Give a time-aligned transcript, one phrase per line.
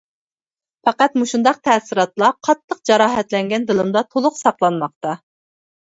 [0.89, 5.19] پەقەت مۇشۇنداق تەسىراتلا قاتتىق جاراھەتلەنگەن دىلىمدا تولۇق ساقلانماقتا.